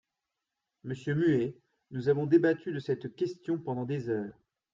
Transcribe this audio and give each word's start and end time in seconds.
Monsieur 0.83 1.13
Muet, 1.13 1.55
nous 1.91 2.09
avons 2.09 2.25
débattu 2.25 2.71
de 2.73 2.79
cette 2.79 3.15
question 3.15 3.59
pendant 3.59 3.85
des 3.85 4.09
heures. 4.09 4.33